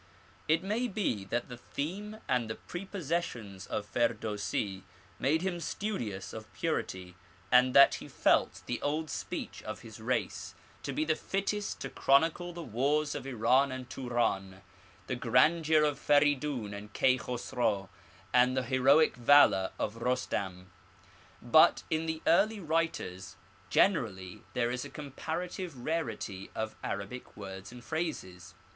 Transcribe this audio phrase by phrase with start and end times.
[0.47, 4.81] It may be that the theme and the prepossessions of Firdousi
[5.19, 7.13] made him studious of purity,
[7.51, 11.89] and that he felt the old speech of his race to be the fittest to
[11.91, 14.63] chronicle the wars of Iran and Turan,
[15.05, 17.87] the grandeur of Feridun and Kai Khosru,
[18.33, 20.71] and the heroic valour of Rustam.
[21.43, 23.35] But in the early writers
[23.69, 28.55] generally there is a comparative rarity of Arabic words and phrases.